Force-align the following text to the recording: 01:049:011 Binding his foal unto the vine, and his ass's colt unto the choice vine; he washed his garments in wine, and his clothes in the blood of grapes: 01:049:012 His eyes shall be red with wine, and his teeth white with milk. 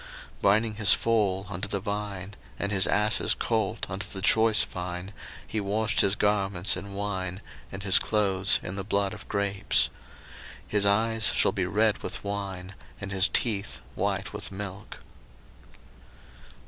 01:049:011 0.37 0.41
Binding 0.41 0.75
his 0.77 0.93
foal 0.95 1.45
unto 1.47 1.67
the 1.67 1.79
vine, 1.79 2.35
and 2.57 2.71
his 2.71 2.87
ass's 2.87 3.35
colt 3.35 3.87
unto 3.87 4.07
the 4.09 4.19
choice 4.23 4.63
vine; 4.63 5.13
he 5.45 5.61
washed 5.61 5.99
his 6.01 6.15
garments 6.15 6.75
in 6.75 6.95
wine, 6.95 7.39
and 7.71 7.83
his 7.83 7.99
clothes 7.99 8.59
in 8.63 8.73
the 8.77 8.83
blood 8.83 9.13
of 9.13 9.29
grapes: 9.29 9.91
01:049:012 10.69 10.69
His 10.69 10.85
eyes 10.87 11.25
shall 11.33 11.51
be 11.51 11.65
red 11.67 11.99
with 11.99 12.23
wine, 12.23 12.73
and 12.99 13.11
his 13.11 13.27
teeth 13.27 13.79
white 13.93 14.33
with 14.33 14.51
milk. 14.51 14.97